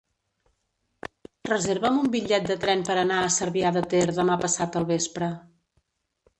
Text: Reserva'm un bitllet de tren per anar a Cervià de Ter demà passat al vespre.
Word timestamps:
Reserva'm 1.49 1.99
un 2.05 2.09
bitllet 2.17 2.49
de 2.53 2.57
tren 2.65 2.83
per 2.89 2.97
anar 3.03 3.21
a 3.21 3.29
Cervià 3.37 3.75
de 3.79 3.87
Ter 3.95 4.03
demà 4.19 4.41
passat 4.47 4.83
al 4.83 4.93
vespre. 4.97 5.33